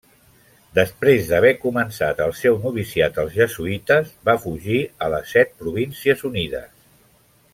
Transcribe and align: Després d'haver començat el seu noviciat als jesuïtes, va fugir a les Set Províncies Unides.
Després 0.77 1.27
d'haver 1.31 1.51
començat 1.65 2.23
el 2.25 2.33
seu 2.39 2.57
noviciat 2.63 3.19
als 3.25 3.35
jesuïtes, 3.41 4.09
va 4.31 4.37
fugir 4.47 4.81
a 5.05 5.11
les 5.17 5.35
Set 5.37 5.55
Províncies 5.61 6.25
Unides. 6.33 6.69